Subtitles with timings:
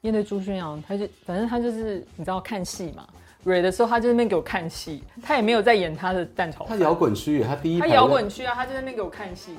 [0.00, 3.04] 面对朱轩阳，他就反正他就是你知道看戏嘛，
[3.42, 6.78] 蕊的时候他就在那边给我看戏，他也没有在演他的蛋炒饭。
[6.78, 9.56] 他摇滚区，他第一他摇滚区啊，他就在那边给我看戏，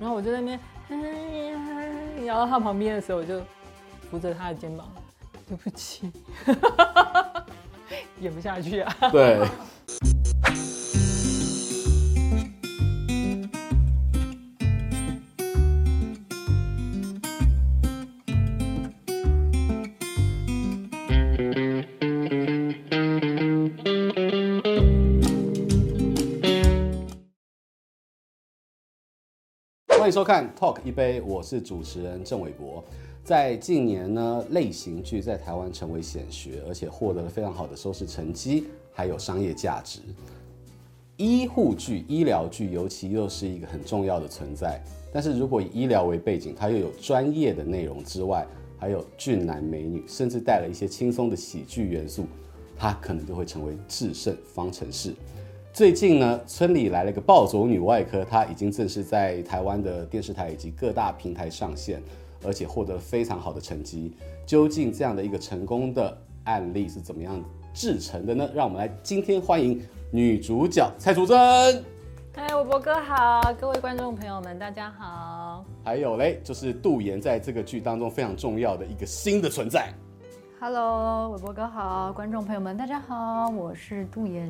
[0.00, 0.58] 然后我就在那
[0.88, 3.42] 边，摇到他旁边的时候，我就
[4.10, 4.90] 扶着他的肩膀，
[5.46, 6.10] 对不起，
[8.20, 8.96] 演不下去啊。
[9.12, 9.46] 对。
[30.04, 32.84] 欢迎收看《Talk 一杯》，我是主持人郑伟博。
[33.24, 40.00] 在近年呢，类型剧在台湾成为显学，而且获得了非常好的收视成绩，还有商业价值。
[41.16, 44.78] 医护剧、医疗剧尤其又是一个很重要的存在。
[45.10, 48.46] 但是如果以医疗为背景，它又有专业的内容之外，
[48.76, 52.26] 还有俊男美女，甚至带了一些轻松的喜剧元素，
[52.76, 55.14] 它可能就会成为制胜方程式。
[55.74, 62.00] 最近呢，村里来了个暴走女外科，她已经正式在台湾的电视台以及各大平台上线，
[62.44, 64.16] 而且获得非常好的成绩。
[64.46, 68.48] 究竟这样的一个成功的案例是怎么样制成的呢？
[68.54, 71.36] 让我们来今天欢迎女主角蔡淑臻。
[72.36, 75.64] 嗨，伟博哥好，各位观众朋友们，大家好。
[75.82, 79.92] 还有嘞，就是杜岩在这个剧当中非常重要的一个新的存在。
[80.60, 84.48] Hello，伟博哥好，观众朋友们大家好，我是杜妍。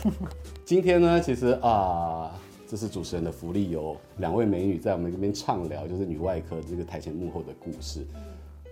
[0.64, 2.30] 今天呢，其实啊、呃，
[2.66, 8.06] 这是主持人的福利，有两位美女在我们这边畅聊，就是女外科这个台前幕后的故事。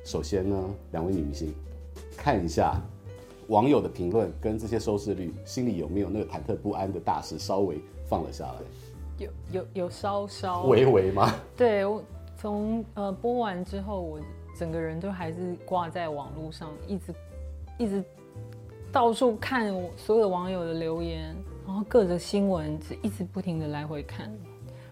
[0.05, 0.57] 首先呢，
[0.93, 1.55] 两位女明星，
[2.17, 2.81] 看一下
[3.49, 8.55] 网友的评论跟这些收视率，心里有没有那个忐忑不安的大事稍微放了下来？
[9.19, 11.35] 有有有稍稍微微吗？
[11.57, 12.03] 对，我
[12.39, 14.19] 从呃播完之后，我
[14.59, 17.15] 整个人都还是挂在网络上，一直
[17.79, 18.03] 一直。
[18.93, 21.35] 到处看所有网友的留言，
[21.67, 24.31] 然后各个新闻一直不停的来回看，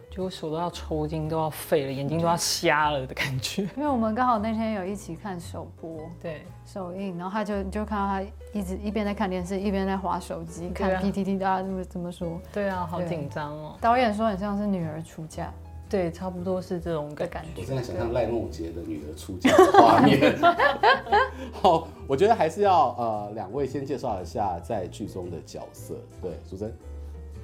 [0.08, 3.62] 就我手都要抽筋，都要废了，眼睛都要瞎了的感觉。
[3.76, 8.22] 因为我们刚好那天有一起看首播，对，首映，然后他就就看到他
[8.52, 12.40] 一直一边在看电视，一边在划手机看 PTT，大家这么这么说。
[12.52, 13.76] 对啊，好紧张哦。
[13.80, 15.52] 导演说很像是女儿出嫁。
[15.90, 17.62] 对，差不多是这种的感觉。
[17.62, 20.38] 我正在想象赖梦杰的女儿出嫁的画面。
[21.50, 25.94] 好，我觉得还是要呃，两位先介绍一下在剧中的角色。
[26.20, 26.70] 对，淑珍。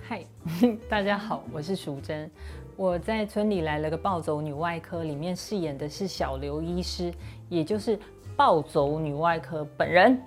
[0.03, 0.22] 嗨，
[0.91, 2.31] 大家好，我是淑珍。
[2.77, 7.11] 我在村里来了个暴走女外科，里面饰演的是小刘医师，
[7.49, 7.99] 也就是
[8.37, 10.21] 暴走女外科本人。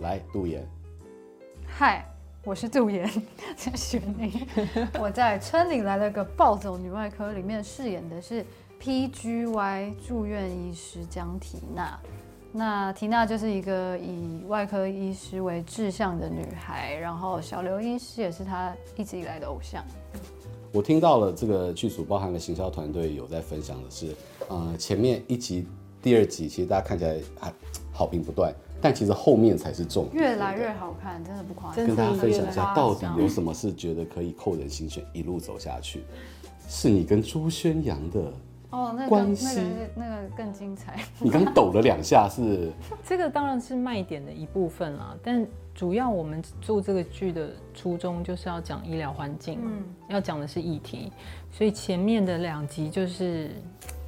[0.00, 0.68] 来，杜妍。
[1.66, 2.06] 嗨。
[2.44, 3.08] 我是杜岩，
[3.56, 4.48] 在选你。
[5.00, 8.44] 我在村里来了个暴走女外科，里面饰演的是
[8.80, 11.96] PGY 住院医师江缇娜。
[12.50, 19.84] 那缇娜就是一个以外科医师为志向的女孩，然后小刘医师也是她一直以来的偶像。
[20.72, 24.16] 我听到了这个剧组包含了行销团队有在分享的是，
[24.48, 25.64] 呃，前面一集、
[26.02, 27.52] 第二集其实大家看起来还
[28.02, 28.52] 好评不断。
[28.80, 31.86] 但其实后面才是重点，越来越好看，真的不夸张。
[31.86, 36.02] 跟大家分享一下，到底有什么是觉得可以扣人心弦，一路走下去？
[36.68, 38.20] 是你跟朱宣阳的
[38.70, 40.98] 哦，那个关系，那个那个更精彩。
[41.22, 42.72] 你刚抖了两下，是
[43.06, 51.12] 这个当然是卖点的一部分啦，但主要我们做这个剧的初衷就是要讲医疗环境，嗯，要讲的是议题，
[51.52, 53.52] 所以前面的两集就是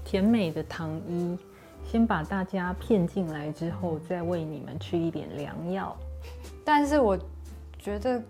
[0.04, 1.38] 甜美的糖衣。
[1.90, 5.96] 先把大家骗进来之后，再喂你们吃一点良药。
[6.64, 7.16] 但是我
[7.78, 8.20] 觉得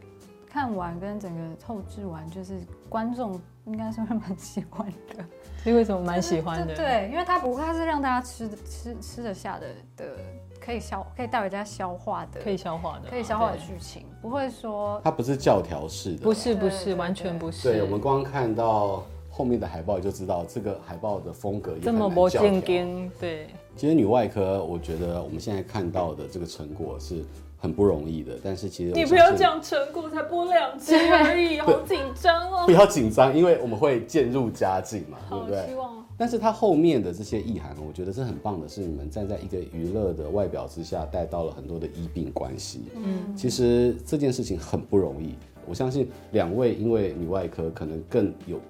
[0.51, 5.25] 看完跟整个透支完，就是观众应该是会蛮喜欢的。
[5.65, 6.75] 你为什么蛮喜欢的？
[6.75, 9.67] 对，因为它不，它是让大家吃吃吃得下的
[9.97, 10.17] 的，
[10.61, 17.73] 可以消可以带回家消化的，可以消化的，可以消化的剧情，不会说它不是教条式的，不是不是，完全不是。
[17.73, 19.03] 对，我们光看到。
[19.37, 23.11] 后面的海报就知道这个海报的风格也这么不正经。
[23.19, 27.25] 对，其实女外科，我觉得我们现在看到的这个成果是
[27.59, 28.39] 很不容易的。
[28.45, 32.63] 但是其实你不要讲成果，才播两集而已，好紧张哦。
[32.67, 35.67] 不要紧张，因为我们会渐入佳境嘛，对不对？
[35.67, 36.07] 希望。
[36.17, 42.83] 但是它后面的这些意涵，我觉得是很棒的，是你们站在一个娱乐的外表之下，带到了很多的医病关系。
[42.95, 45.35] 嗯，其实这件事情很不容易。
[45.67, 48.61] 我相信两位因为女外科可能更有。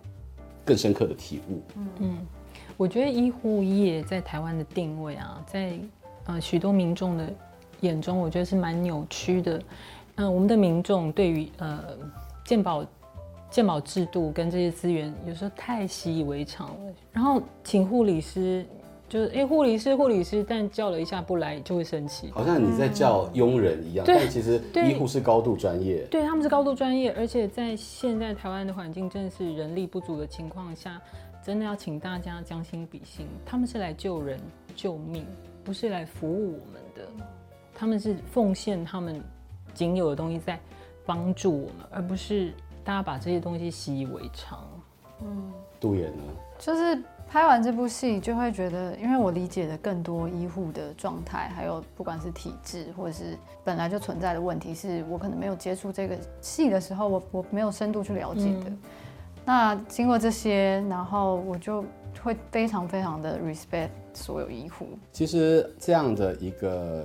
[0.64, 1.62] 更深刻的体悟。
[1.99, 2.19] 嗯，
[2.76, 5.78] 我觉得医护业在台湾的定位啊，在
[6.26, 7.32] 呃许多民众的
[7.81, 9.62] 眼中，我觉得是蛮扭曲的。
[10.16, 11.81] 嗯、我们的民众对于呃
[12.44, 12.84] 健保
[13.50, 16.94] 健保制度跟这些资源，有时候太习以为常了。
[17.12, 18.64] 然后请护理师
[19.08, 24.04] 就是哎，护理师，护理师，但叫了一下不来就会生气，好像你在叫佣人一样。
[24.04, 31.00] 对但其实医护是高度专业，对，他们是高度专业，而且在现在台湾的环境真的是人力不足的情况下，
[31.44, 34.40] 真的要请大家将心比心，他们是来救人
[34.74, 35.24] 救命，
[35.62, 37.02] 不是来服务我们的，
[37.74, 39.22] 他们是奉献他们
[39.74, 40.58] 仅有的东西在
[41.04, 42.52] 帮助我们，而不是
[42.82, 44.66] 大家把这些东西习以为常。
[45.22, 46.22] 嗯，杜妍呢？
[46.58, 47.02] 就是
[47.34, 58.66] 拍完这部戏，就会觉得，因为我理解的更多医护的状态，还有不管是体质或者是本来就存在的问题，是我可能没有接触这个戏的时候，我我没有深度去了解的。
[58.66, 58.78] 嗯、
[59.44, 61.84] 那经过这些，然后我就
[62.22, 64.87] 会非常非常的 respect 所有医护。
[65.10, 67.04] 其实这样的一个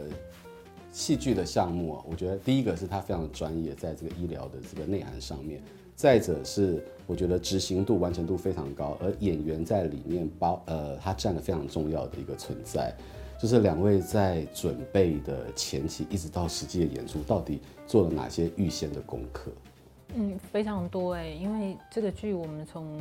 [0.91, 5.59] 戏剧的项目啊，我觉得第一个是它非常专业，在这个医疗的这个内涵上面。
[5.95, 12.95] 再者是，我觉得执行度、完成度非常高，而演员在里面包呃，他占了非常重要的一个存在。
[13.41, 19.49] 就是两位在准备的前期，一直到实际的演出，到底做了哪些预先的功课？
[20.13, 22.99] 嗯，非常多哎，因为这个剧我们从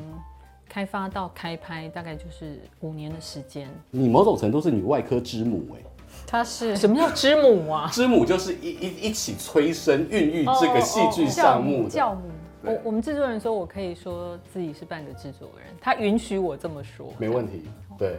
[0.67, 3.69] 开发到开拍，大概就是五年的时间。
[3.91, 5.83] 你某种程度是女外科之母哎，
[6.27, 7.91] 她是什么叫之母啊？
[7.93, 12.23] 之母就是一一一起催生、孕育这个戏剧项目的教母。
[12.69, 17.63] 我我们制作人说，我可以说自己是半个制作人，他允许我这么说，没问题。
[17.97, 18.19] 对，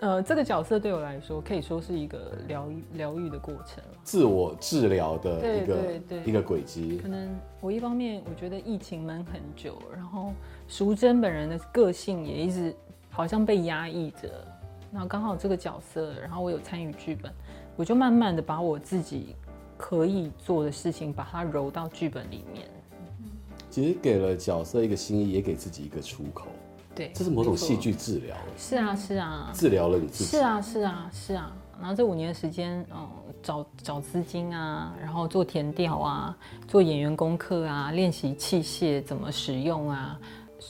[0.00, 6.98] 呃，这个角色对我来说，可以说是一个疗愈疗愈的过程，自我治疗的一个一个轨迹。
[7.02, 7.28] 可能
[7.60, 10.32] 我一方面我觉得疫情闷很久，然后
[10.66, 12.74] 淑珍本人的个性也一直
[13.10, 14.28] 好像被压抑着，
[14.90, 17.32] 那刚好这个角色，然后我有参与剧本，
[17.76, 19.36] 我就慢慢的把我自己
[19.76, 22.66] 可以做的事情，把它揉到剧本里面。
[23.74, 26.46] 其实给了角色一个心意，也给自己一个出口。
[26.94, 28.36] 对，这是某种戏剧治疗。
[28.56, 30.30] 是啊，是啊，治疗了你自己。
[30.30, 31.52] 是啊，是啊，是啊。
[31.80, 33.04] 然后这五年的时间，嗯，
[33.42, 36.38] 找找资金啊，然后做填调啊，
[36.68, 40.20] 做演员功课啊，练习器械怎么使用啊，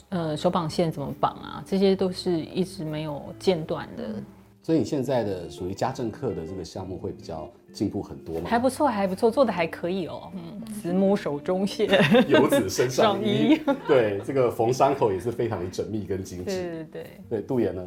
[0.09, 4.15] 呃，手绑线怎么绑啊，这些都是一直没有间断的。
[4.63, 8.49] 所以你现在的属于家政课的这个项目会比较进步很多吗？
[8.49, 10.31] 还不错，还不错，做的还可以哦。
[10.33, 11.89] 嗯，子母手中线，
[12.29, 13.59] 游子身上衣。
[13.85, 16.45] 对，这个缝伤口也是非常的缜密跟精致。
[16.45, 17.07] 对对对。
[17.29, 17.85] 对，杜妍呢？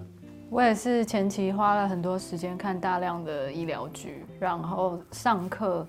[0.51, 5.87] 我也是前期花了很多时间看大量的医疗剧，然后上课，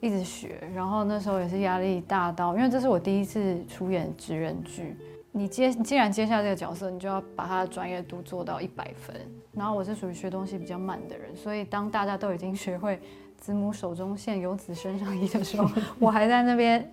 [0.00, 4.96] 一直学，然后那时候也是压力大到，因为这是我第一次出演职人剧。
[5.34, 9.16] 你接既然接下这个角色，你就要把他的专业度做到一百分。
[9.54, 13.00] 然后我是属于学东西比较慢的人，所以当大家都已经学会
[13.42, 15.68] 子母手中线，游子身上衣的时候，
[15.98, 16.88] 我还在那边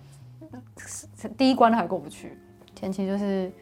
[1.38, 2.36] 第一关都还过不去。
[2.74, 3.52] 前期就是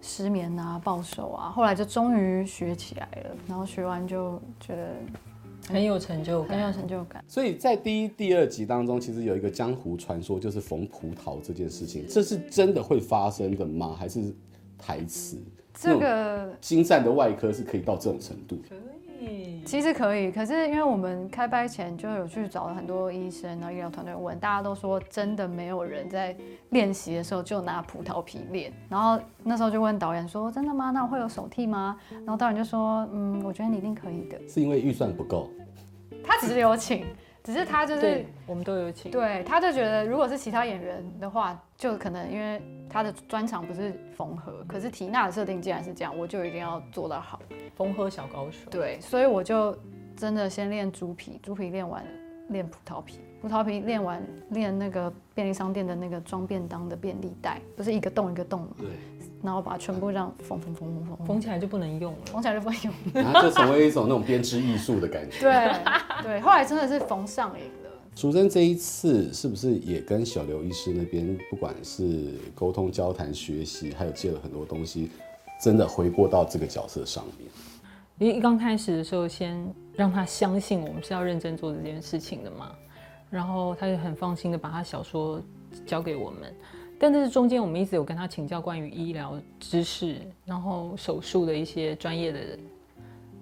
[0.00, 3.36] 失眠啊、暴瘦啊，后来就终于学起来了。
[3.48, 4.94] 然后学完就觉得。
[5.68, 7.22] 很有成就感，很有成就感。
[7.26, 13.94] 所以在第一、第二集当中，其实有一个江湖传说，就是缝葡萄这件事情，这是真的会发生的吗？
[13.98, 14.32] 还是
[14.78, 15.36] 台词？
[15.74, 18.56] 这个精湛的外科是可以到这种程度？
[18.66, 18.78] 可以，
[19.64, 20.32] 其实可以。
[20.32, 26.36] 可是因为我们开拍前就有去找了很多医生，然后医疗团队问，大家都说真的没有人在
[26.70, 28.72] 练习的时候就拿葡萄皮练。
[28.88, 30.90] 然后那时候就问导演说：“真的吗？
[30.90, 35.50] 那我会有手替吗？”然后导演就说：“嗯，我觉得你一定可以的。”是因为预算不够。
[36.24, 37.06] 他只是有请，
[37.44, 39.10] 只是他就是我们都有请。
[39.10, 47.40] 对，他就觉得如果是其他演员的话，就可能因为他的专长不是缝合，可是缇娜的设定既然是这样，我就一定要做到好，
[47.76, 48.68] 缝合小高手。
[48.70, 49.76] 对，所以我就
[50.16, 52.04] 真的先练猪皮，猪皮练完
[52.48, 58.68] 练葡萄皮，葡萄皮练完练那个便利商店的那个装便当的便利袋，不是一个洞一个洞吗？
[58.78, 58.88] 对。
[59.42, 65.40] 然后把它全部这样缝缝缝缝缝，缝起来就不能用了，缝起来就不能用，然 后就成为一种那种编织艺术的感觉。
[65.40, 67.90] 对对，后来真的是缝上瘾了。
[68.16, 75.10] 淑珍这一次是不是也跟小刘医师那边，不管是沟通、交谈、学习，还有借了很多东西，
[75.62, 77.48] 真的回过到这个角色上面？
[78.18, 79.56] 因为刚开始的时候，先
[79.94, 82.72] 让他相信我们是要认真做这件事情的嘛，
[83.30, 85.40] 然后他就很放心的把他小说
[85.86, 86.52] 交给我们。
[86.98, 92.40] 但这是中间，我们一直有跟他请教关于医疗知识，然后手术的一些专业的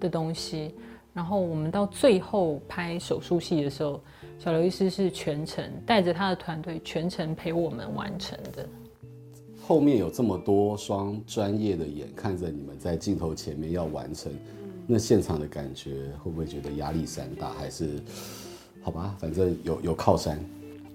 [0.01, 0.75] 的东西。
[1.13, 3.99] 然后我们到最后拍手术戏的时候，
[4.37, 8.69] 小刘医师是全程带着他的团队全程陪我们完成的。
[9.65, 14.31] 后面有这么多双专业的眼看着你们在镜头前面要完成，
[14.85, 17.49] 那现场的感觉会不会觉得压力山大？
[17.53, 17.99] 还是
[18.83, 20.39] 好吧，反正有有靠山。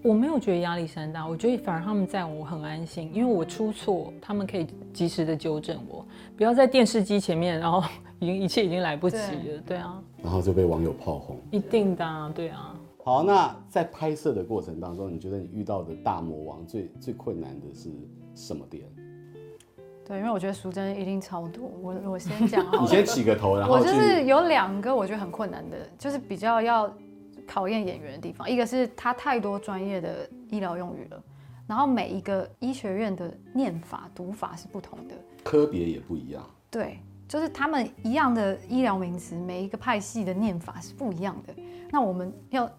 [0.02, 6.04] 我没有觉得压力山大，我觉得反而他们在我很安心，因为我出错，他们可以及时的纠正我，
[6.36, 7.80] 不要在电视机前面，然后
[8.18, 12.74] 已经一切已经来不及了，对，对啊，然后就被网友炮轰，一定的啊，对啊。
[13.04, 17.88] 好，那在拍摄的过程当中，你觉得你遇到的大魔王最最困难的是
[18.34, 18.84] 什么点？
[20.04, 26.92] 对，因为我觉得淑珍一定超多，我我先讲，你先起个头，然后我就是有两个我觉得很困难的，就是比较要。
[27.46, 31.22] 考验演员的地方，一个是他太多专业的医疗用语了，
[31.66, 36.42] 然后每一个医学院的念法、读法是不同的，科别也不一样。
[36.70, 41.54] 对，就是他们一样的医疗名词，每一个派系的念法是不一样的。
[41.90, 42.70] 那我们要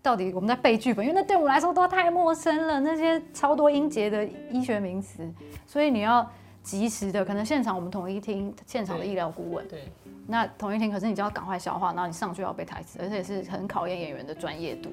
[0.00, 5.28] 到底我们在背剧本，因为那对我们来说都太陌生了，那些超多音节的医学名词，
[5.66, 6.30] 所以你要
[6.66, 9.66] 及时的，可能现场我们统一听现场的医疗顾问。
[9.68, 9.82] 对。
[9.82, 9.88] 对
[10.26, 14.90] 那统一听，可是你就要赶快消化，然后你上去要背台词，而且是很考验演员的专业度。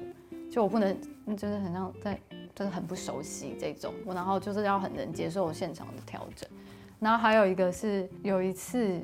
[0.48, 0.96] 就我不能，
[1.36, 2.16] 就是很像在，
[2.54, 6.48] 就是很不熟悉这种，我然后就是要很能接受现场的调整。
[7.00, 9.02] 然后还有一个是有一次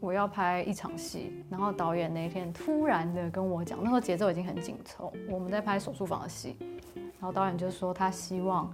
[0.00, 6.56] 我要拍一场戏，然后导演那一天突然的跟我讲，那时候节奏已经很紧凑，我们在拍手术房的戏，
[6.94, 8.68] 然后导演就说他希望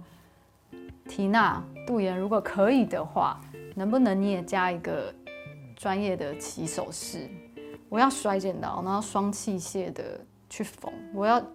[1.07, 3.39] 缇娜、杜岩如果可以的话，
[3.75, 5.13] 能不能你也加一个。
[5.77, 7.29] 专业的起手式，
[7.89, 10.03] 我要摔剪刀，然后双器械的
[10.49, 11.45] 去缝，我要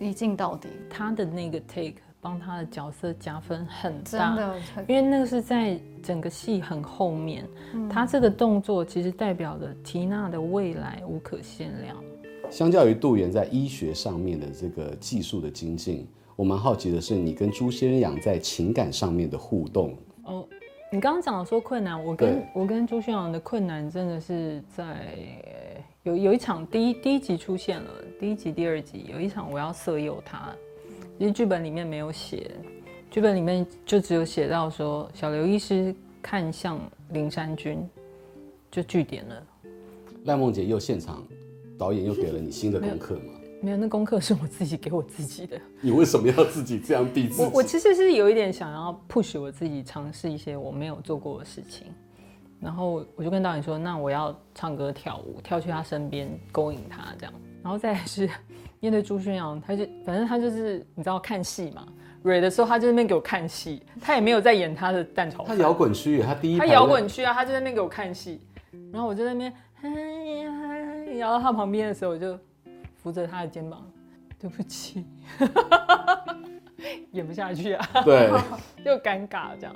[0.00, 0.68] 一镜到底。
[0.90, 11.96] 他的那个 take 帮他的角色加分很大，真的，因为那个是在整个戏很后面，嗯、他这个动作其实代表了缇娜的未来无可限量。
[12.50, 16.08] 相较于杜妍在医学上面的这个技术的精进，
[16.40, 19.94] 我蛮好奇的是你跟朱先阳在情感上面的互动。
[20.22, 20.48] 哦。
[20.90, 25.06] 你刚刚讲的说困难，我跟我跟朱轩洋的困难真的是在
[26.02, 30.50] 有有一场第一第一集出现了，第一集第二集有一场我要色诱他，
[31.18, 32.50] 其实剧本里面没有写，
[33.10, 36.80] 剧本里面就只有写到说小刘医师看向
[37.10, 37.86] 林山君，
[38.70, 39.46] 就据点了。
[40.24, 41.22] 赖梦杰又现场，
[41.76, 43.39] 导演又给了你新的功课吗？
[43.62, 45.60] 没有，那功课是我自己给我自己的。
[45.80, 47.42] 你为什么要自己这样逼自己？
[47.42, 51.86] 我我其实是有一点想要 push 我自己，尝试一些我没有做过的事情。
[52.58, 58.28] 然后我就跟导演说：“那我要唱歌跳舞，跳去他身边勾引他这样。”然后再来是
[58.80, 61.86] 面对朱轩洋，他就反正他就是你知道看戏嘛，
[62.22, 65.56] 蕊的时候他就在那边给我看戏，他也没有在演他的蛋炒饭。
[65.56, 68.40] 他摇滚区，他第一他摇滚区啊，他就在那边给我看戏。
[68.92, 69.38] 然后我就在那
[69.82, 72.38] 边，摇到他旁边的时候，我就。
[73.02, 73.90] 扶着他的肩膀，
[74.38, 75.04] 对不起，
[77.12, 78.30] 演不下去啊，对，
[78.84, 79.74] 又尴尬这样，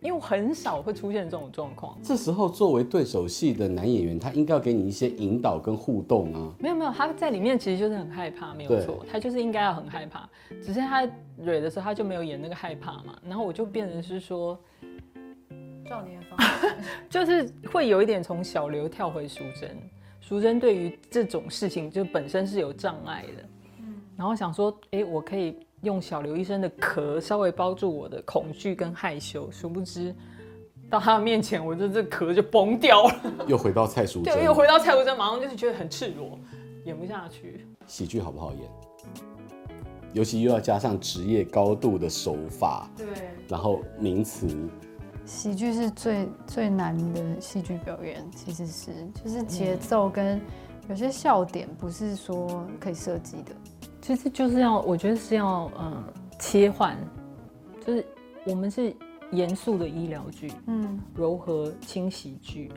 [0.00, 1.96] 因为我很少会出现这种状况。
[2.02, 6.52] 这时候作为对手戏的男演员，他应该要给你一些引导跟互动啊。
[6.58, 10.28] 没有没有，他在里面其实就是很害怕，没有错，他就是应该要很害怕，
[10.62, 14.58] 只是他蕊的时候他就没有演那个害怕嘛，然后我就变成是说，
[15.88, 16.74] 照你的方式，
[17.08, 19.76] 就是会有一点从小刘跳回淑珍。
[20.26, 23.44] 淑珍对于这种事情就本身是有障碍的，
[23.80, 30.14] 嗯，然后想说，哎、欸，我可以用小刘医生的壳稍微包住我的恐惧跟害羞，殊不知
[30.88, 33.14] 到他的面前，我就这壳就崩掉了。
[33.46, 36.38] 又回到蔡淑珍， 对，又回到蔡淑珍，马上就是觉得很赤裸，
[36.86, 37.66] 演不下去。
[37.86, 38.62] 喜剧好不好演？
[40.14, 43.06] 尤其又要加上职业高度的手法，对，
[43.46, 44.48] 然后名词。
[45.26, 50.40] 喜剧是最最难的戏剧表演，其实是就是节奏跟
[50.88, 53.52] 有些笑点不是说可以设计的，
[54.02, 56.04] 其实就是要我觉得是要嗯
[56.38, 56.96] 切换，
[57.84, 58.04] 就是
[58.44, 58.94] 我们是
[59.30, 62.70] 严肃的医疗剧，嗯，柔和轻喜剧，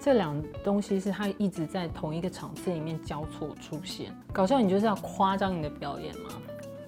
[0.00, 4.14] 这两东西是它一直在同一个场次里面交错出现。
[4.32, 6.30] 搞笑你就是要夸张你的表演嘛，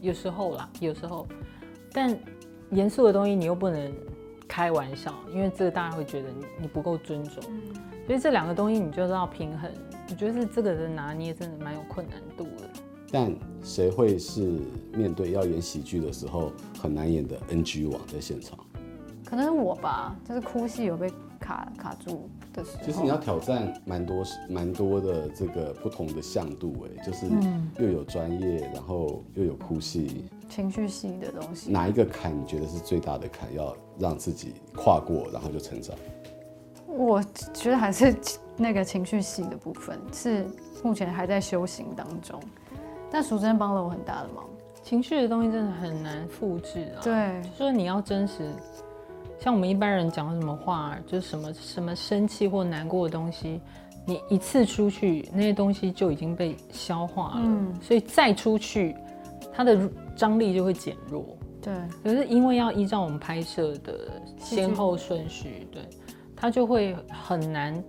[0.00, 1.26] 有时候啦，有时候，
[1.92, 2.16] 但
[2.70, 3.92] 严肃的东西你又不能。
[4.50, 7.40] 开玩笑，因为这个大家会觉得你你不够尊重，
[8.04, 9.70] 所以这两个东西你就是要平衡。
[10.08, 12.68] 我觉得是这个的拿捏真的蛮有困难度的。
[13.12, 14.58] 但谁会是
[14.92, 18.58] 面对要演喜剧的时候很难演的 NG 王在现场？
[19.24, 22.82] 可能是我吧，就是哭戏有被卡卡住的时候。
[22.84, 27.26] 其实你要挑战蛮多蛮多的这个不同的向度，哎，就是
[27.78, 30.24] 又有专业，然后又有哭戏。
[30.50, 33.54] 情绪系的东西，哪一个坎你觉得是最大的坎？
[33.54, 35.96] 要让自己跨过，然后就成长？
[36.86, 37.22] 我
[37.54, 38.14] 觉得还是
[38.56, 40.44] 那个情绪系的部分是
[40.82, 42.38] 目前还在修行当中。
[43.12, 44.44] 但淑珍帮了我很大的忙。
[44.82, 47.00] 情绪的东西真的很难复制啊。
[47.02, 48.50] 对，就是说你要真实，
[49.38, 53.60] 像我们一般人讲什么话，就是什么什么生气或难过的东西，
[54.04, 57.42] 你一次出去，那些东西就已经被消化了。
[57.44, 58.96] 嗯，所以再出去。
[59.52, 59.88] 它的
[60.20, 61.24] 张力就会减弱。
[61.62, 61.74] 对，
[62.04, 65.82] 可是因为要依照我们拍摄的先后顺序，对，
[66.36, 67.82] 它就会很难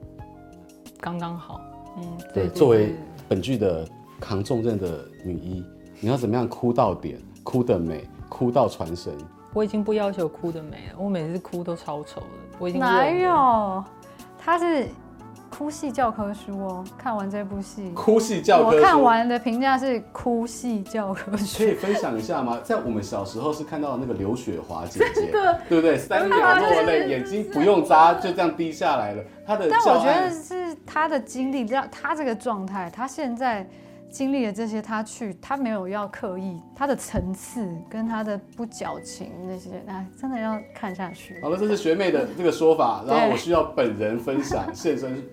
[1.02, 1.60] 刚刚好。
[1.98, 2.48] 嗯，对。
[2.48, 2.96] 作为
[3.28, 3.86] 本剧的
[4.18, 5.62] 扛重任的女一，
[6.00, 9.14] 你要怎么样哭到点，哭得美，哭到传神？
[9.54, 12.28] 我已经不要求哭得美了，我每次哭都超丑的。
[12.60, 13.84] 我已经哪有？
[14.38, 14.88] 他是。
[15.62, 21.60] 哭戏教科书哦，看完这部戏，哭戏教科书，我看完的评价是哭戏教科书。
[21.60, 22.60] 可以分享一下吗？
[22.64, 25.32] 在我们小时候是看到那个刘雪华姐姐，
[25.70, 26.00] 对不对？
[26.00, 29.24] 三秒落泪，眼睛不用眨，就这样滴下来了。
[29.46, 33.64] 她的，但我觉得是她的经历，让她这个状态，她现在
[34.10, 41.40] 经历了这些，他去，他没有要刻意，他的层次跟他的不矫情那些，哎，真的要看下去。
[41.44, 45.24] 好了，这是学妹的这个说法，然后我需要本人分享现身。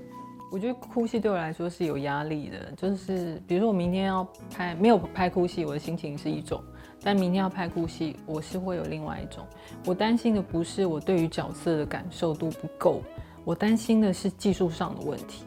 [0.50, 6.58] 我觉得哭戏对我来说是有压力的，就是比如说我明天要拍，没有拍哭戏，我的心情是一种；
[7.02, 9.44] 但明天要拍哭戏，我是会有另外一种。
[9.84, 13.02] 我担心的不是我对于角色的感受度不够，
[13.44, 15.44] 我担心的是技术上的问题。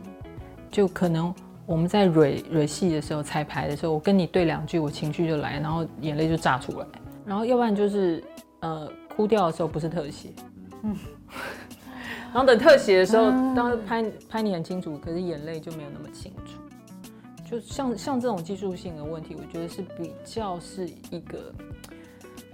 [0.69, 1.33] 就可能
[1.65, 6.85] 我们在蕊蕊戏的时候，彩排的时候，我跟你对两句，我情绪就来，然后眼泪就炸出来，
[7.25, 8.23] 然后要不然就是
[8.59, 10.29] 呃哭掉的时候不是特写，
[10.83, 10.95] 嗯。
[12.33, 16.59] 然后等特写的时候，当时拍拍你很清楚，可是眼泪就没有那么清楚。
[17.43, 21.53] 就像像这种技术性的问题，我觉得是比较是一个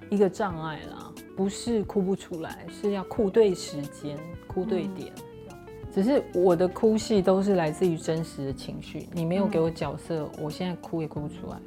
[0.10, 4.17] 一个障碍啦，不是哭不出来，是要哭对时间、
[4.48, 5.13] 哭对点。
[5.93, 11.57] 只是我的哭戏都是来自于真实的情绪，你没有给我角色，我现在哭也哭不出来。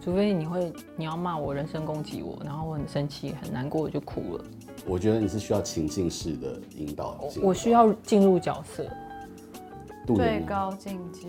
[0.00, 4.44] 除非你会你要骂我、人身攻击我，然后我很生气、很难过，我就哭了。
[4.88, 8.86] 我觉得你是需要情境式的引导，我需要进入角色，
[10.06, 11.28] 最高境界。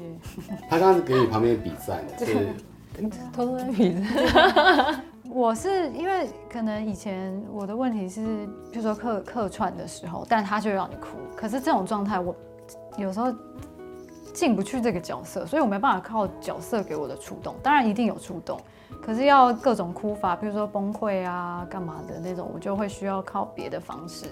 [0.70, 2.48] 他刚刚给你旁边比赛，是
[3.34, 5.04] 偷偷在比赛。
[5.32, 11.18] 我是因为可能以前我的问题是，比如说客客串的时候，但他就让你哭。
[11.36, 12.36] 可是这种状态，我
[12.98, 13.32] 有时候
[14.34, 17.56] 进不去这个角色，所以我没办法靠角色给我的触动。
[17.62, 18.60] 当然一定有触动。
[19.02, 24.26] 可是要各种哭法，比如说崩溃啊、干嘛的那种，我就会需要靠别的方式。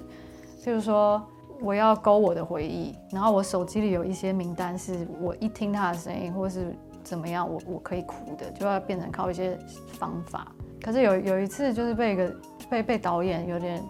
[0.64, 1.22] 譬如说，
[1.62, 9.58] 我要勾我的回忆，然后我手机里有一些名单，是我一听他的声音，或是怎么样，我我可以哭的，就要变成靠一些
[9.94, 10.52] 方法。
[10.84, 12.36] 可是有有一次，就是被一个
[12.70, 13.82] 被被导演有点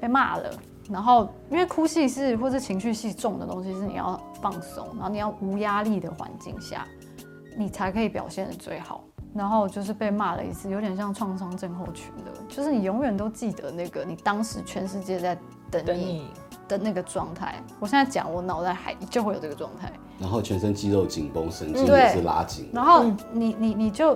[0.00, 0.50] 被骂了，
[0.90, 6.86] 然后因为哭戏是或是情绪戏重的东西，是你要放松，然后你要无压力的环境下，
[7.56, 9.04] 你才可以表现的最好。
[9.34, 15.34] 然后就是被骂了一次，有点像创伤症候群的，就是你永远都记得那个你当时全世界在
[15.70, 16.26] 等你
[16.68, 17.54] 的那个状态。
[17.80, 22.68] 我现在讲，我脑袋还就会有这个状态，然后全身肌肉紧绷，神经也是拉紧。
[22.74, 24.14] 然后你你你就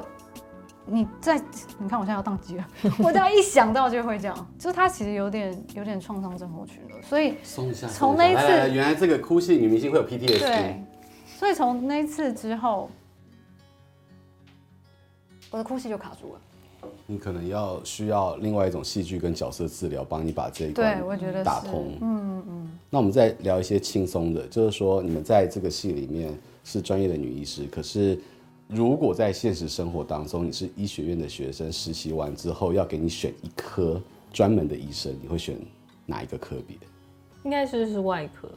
[0.87, 1.40] 你在
[1.79, 2.66] 你看我现在要宕机了，
[3.03, 7.03] 我只要一想到就会这样，就是他其实有点有点创伤症候群了。
[7.03, 10.38] 所以松一下，从那一次原来这个哭戏女明星会有 PTSD。
[10.38, 10.85] 对，
[11.38, 12.90] 所以从那一次之后。
[15.53, 21.96] 我的哭戏就卡住了，你可能要需要另外一种戏剧跟角色治疗，帮你把这一关对，我觉得打通。
[22.01, 22.79] 嗯嗯嗯。
[22.90, 28.18] 那我们再聊一些轻松的，就是说你们在这个戏里面是专业的女医师，可是
[28.68, 34.00] 如果在现实生活当中你是医学院的学生，实习完之后要给你选一科
[34.33, 35.57] 专门的医生，你会选
[36.05, 36.76] 哪一个科别？
[37.44, 38.50] 应该是是外科。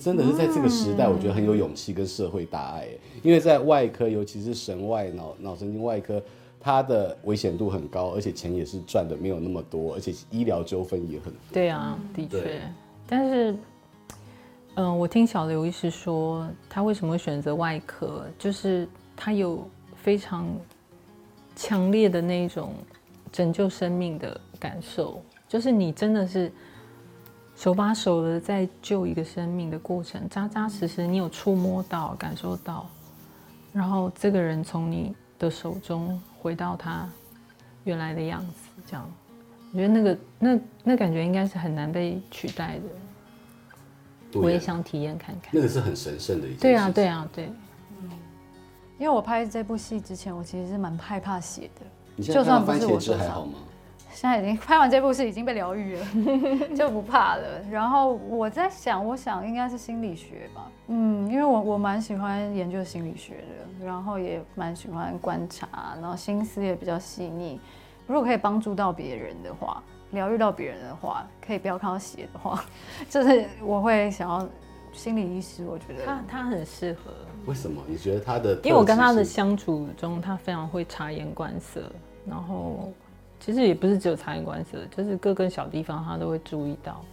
[0.00, 2.88] 真的是在这个时代，我觉得很有勇气跟社会大爱，
[3.22, 6.22] 因为在外科，尤其是神外脑脑神经外科，
[6.58, 11.40] 它的危险度很高，而且钱也是赚的没有那么多，而且医疗纠纷也很多。
[11.52, 12.62] 对啊，的确。
[13.06, 13.54] 但是，
[14.76, 19.68] 嗯，我听小刘医师说，他为什么会选择外科，就是他有
[20.02, 20.48] 非常
[21.54, 22.74] 强烈的那种
[23.30, 26.50] 拯救生命的感受，就是你真的是。
[27.54, 32.88] 手把手的在救一个生命的过程，扎扎实实，你有触摸到、感受到，
[33.72, 37.08] 然后这个人从你的手中回到他
[37.84, 39.08] 原来的样子，这样，
[39.70, 44.40] 我觉得那个那那感觉应该是很难被取代的。
[44.40, 45.50] 我也想体验看看。
[45.52, 46.62] 那个是很神圣的一件事。
[46.62, 47.52] 对啊，对啊，对。
[49.02, 51.86] 嗯，因为我拍这部戏之前，我其实是蛮害怕血的。
[52.14, 53.54] 你现在看番茄汁还好吗？
[54.14, 56.06] 现在已经拍完这部戏，已经被疗愈了，
[56.76, 57.42] 就不怕了。
[57.68, 63.38] 然后我在想，我想应该是心理学吧，嗯，因为我我蛮喜欢研究心理学
[63.80, 65.66] 的，然后也蛮喜欢观察，
[66.00, 67.58] 然后心思也比较细腻。
[68.06, 72.62] 如果可以帮助到别人的话，疗愈到别人的话，可以不要看到血的话，
[73.10, 74.46] 就是我会想要
[74.92, 75.64] 心理医师。
[75.66, 77.10] 我觉得他他很适合。
[77.46, 77.82] 为什么？
[77.88, 78.54] 你觉得他的？
[78.62, 81.80] 因为我跟他的相处中，他非常会察言观色。
[82.24, 82.92] 然后
[83.40, 87.04] 其实也不是只有察言观色，就是各个小地方他都会注意到。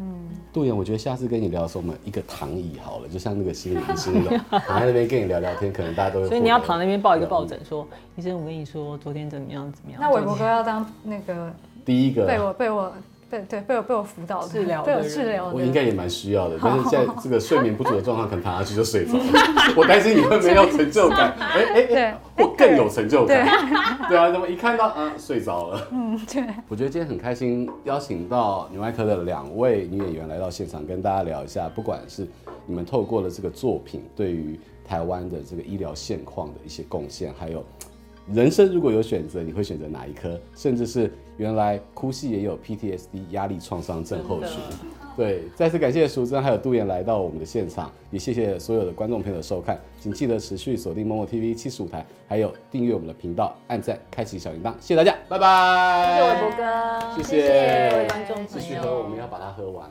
[0.00, 6.28] 嗯，杜岩，我觉得下次跟你聊的时候，我们一个躺椅好了，就像那个心理医生那种， 躺在那边跟你聊聊天，可能大家都会。
[6.28, 10.00] 所以你要躺在那边抱一个抱枕，说医生，我跟你说昨天怎么样怎么样。
[10.00, 11.52] 那韦伯哥要当那个
[11.84, 12.92] 第一个被我被我。
[13.30, 16.58] 对对，被我被我辅导治疗，被我治疗，我应该也蛮需要的。
[16.62, 19.24] 但是在这个睡眠不足的状况，可能躺下去就睡着了。
[19.76, 21.32] 我担心你会没有成就感。
[21.38, 23.46] 哎哎哎，我更有成就感。
[24.08, 25.88] 对啊，怎么一看到啊睡着了？
[25.92, 26.42] 嗯，对。
[26.68, 32.26] 我觉得今天很开心，邀请到女外科的两位女演员来到现场，跟大家聊一下，不管是
[32.66, 37.62] 你们透过了这个作品，对于台湾的这个医疗现况的一些贡献，还有。
[38.32, 40.38] 人生如果有选择，你会选择哪一科？
[40.54, 44.50] 甚至是原来哭戏也有 PTSD 压力创伤症候群。
[45.16, 56.06] 对，再次感谢淑珍还有杜岩来到我们的现场，也谢谢所有的观众朋友的收看，请记得持续锁定 MOMO TV 七十五台，还有订阅我们的频道，按赞，开启小铃铛，谢谢大家，拜拜。
[56.06, 59.90] 谢谢伟博哥，谢谢，谢谢各位观众朋友，继续喝，我们要把它喝完。